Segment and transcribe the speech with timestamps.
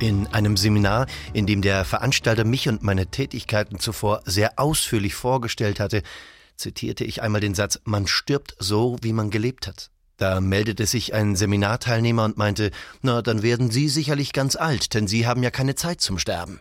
[0.00, 5.78] In einem Seminar, in dem der Veranstalter mich und meine Tätigkeiten zuvor sehr ausführlich vorgestellt
[5.78, 6.02] hatte,
[6.56, 9.90] zitierte ich einmal den Satz Man stirbt so, wie man gelebt hat.
[10.16, 12.70] Da meldete sich ein Seminarteilnehmer und meinte,
[13.02, 16.60] na, dann werden Sie sicherlich ganz alt, denn Sie haben ja keine Zeit zum Sterben.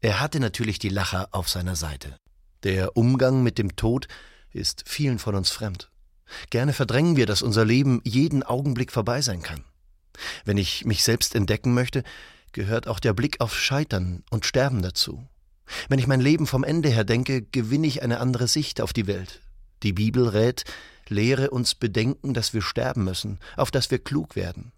[0.00, 2.16] Er hatte natürlich die Lacher auf seiner Seite.
[2.62, 4.08] Der Umgang mit dem Tod
[4.54, 5.90] ist vielen von uns fremd.
[6.48, 9.64] Gerne verdrängen wir, dass unser Leben jeden Augenblick vorbei sein kann.
[10.46, 12.02] Wenn ich mich selbst entdecken möchte,
[12.52, 15.26] gehört auch der Blick auf Scheitern und Sterben dazu.
[15.88, 19.06] Wenn ich mein Leben vom Ende her denke, gewinne ich eine andere Sicht auf die
[19.06, 19.40] Welt.
[19.82, 20.64] Die Bibel rät,
[21.08, 24.72] lehre uns bedenken, dass wir sterben müssen, auf dass wir klug werden.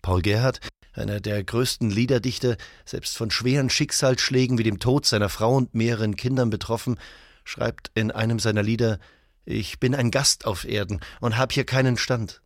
[0.00, 0.60] Paul Gerhard,
[0.94, 6.16] einer der größten Liederdichter, selbst von schweren Schicksalsschlägen wie dem Tod seiner Frau und mehreren
[6.16, 6.98] Kindern betroffen,
[7.44, 8.98] schreibt in einem seiner Lieder
[9.44, 12.42] Ich bin ein Gast auf Erden und hab hier keinen Stand.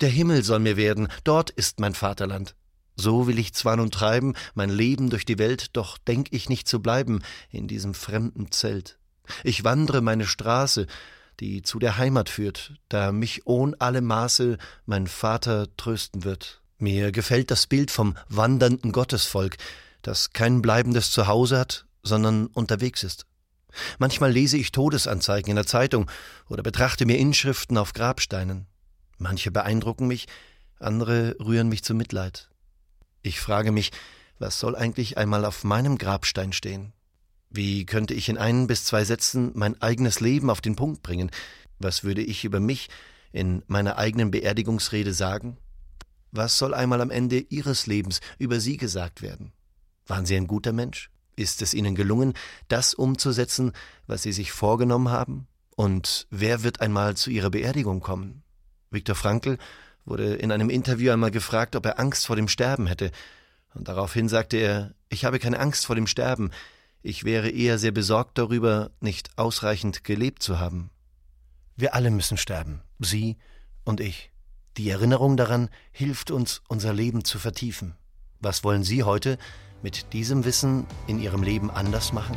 [0.00, 2.54] Der Himmel soll mir werden, dort ist mein Vaterland.
[2.96, 6.68] So will ich zwar nun treiben, mein Leben durch die Welt, doch denk ich nicht
[6.68, 8.98] zu bleiben in diesem fremden Zelt.
[9.44, 10.86] Ich wandre meine Straße,
[11.40, 16.60] die zu der Heimat führt, da mich ohn alle Maße mein Vater trösten wird.
[16.78, 19.56] Mir gefällt das Bild vom wandernden Gottesvolk,
[20.02, 23.26] das kein bleibendes Zuhause hat, sondern unterwegs ist.
[23.98, 26.10] Manchmal lese ich Todesanzeigen in der Zeitung
[26.48, 28.66] oder betrachte mir Inschriften auf Grabsteinen.
[29.18, 30.26] Manche beeindrucken mich,
[30.78, 32.49] andere rühren mich zu Mitleid.
[33.22, 33.92] Ich frage mich,
[34.38, 36.92] was soll eigentlich einmal auf meinem Grabstein stehen?
[37.50, 41.30] Wie könnte ich in ein bis zwei Sätzen mein eigenes Leben auf den Punkt bringen?
[41.78, 42.88] Was würde ich über mich
[43.32, 45.58] in meiner eigenen Beerdigungsrede sagen?
[46.32, 49.52] Was soll einmal am Ende Ihres Lebens über Sie gesagt werden?
[50.06, 51.10] Waren Sie ein guter Mensch?
[51.36, 52.34] Ist es Ihnen gelungen,
[52.68, 53.72] das umzusetzen,
[54.06, 55.46] was Sie sich vorgenommen haben?
[55.76, 58.42] Und wer wird einmal zu Ihrer Beerdigung kommen?
[58.90, 59.58] Viktor Frankl
[60.04, 63.10] wurde in einem Interview einmal gefragt, ob er Angst vor dem Sterben hätte,
[63.74, 66.50] und daraufhin sagte er, ich habe keine Angst vor dem Sterben,
[67.02, 70.90] ich wäre eher sehr besorgt darüber, nicht ausreichend gelebt zu haben.
[71.76, 73.38] Wir alle müssen sterben, Sie
[73.84, 74.30] und ich.
[74.76, 77.96] Die Erinnerung daran hilft uns, unser Leben zu vertiefen.
[78.40, 79.38] Was wollen Sie heute
[79.82, 82.36] mit diesem Wissen in Ihrem Leben anders machen?